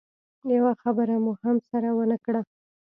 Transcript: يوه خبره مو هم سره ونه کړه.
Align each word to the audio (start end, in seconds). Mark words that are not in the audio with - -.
يوه 0.55 0.73
خبره 0.83 1.15
مو 1.23 1.33
هم 1.41 1.57
سره 1.69 1.89
ونه 1.97 2.17
کړه. 2.25 2.41